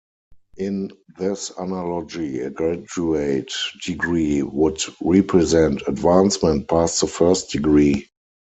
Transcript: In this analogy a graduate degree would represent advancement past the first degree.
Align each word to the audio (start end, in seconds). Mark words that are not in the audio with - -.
In 0.57 0.89
this 1.19 1.51
analogy 1.59 2.39
a 2.39 2.49
graduate 2.49 3.53
degree 3.85 4.41
would 4.41 4.81
represent 4.99 5.83
advancement 5.85 6.67
past 6.67 7.01
the 7.01 7.05
first 7.07 7.51
degree. 7.51 8.09